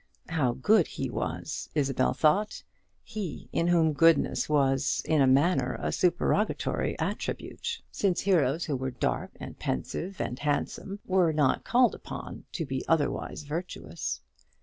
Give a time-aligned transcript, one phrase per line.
[0.29, 1.69] How good he was!
[1.75, 2.63] Isabel thought;
[3.03, 8.89] he in whom goodness was in a manner a supererogatory attribute; since heroes who were
[8.89, 14.21] dark, and pensive, and handsome, were not called upon to be otherwise virtuous.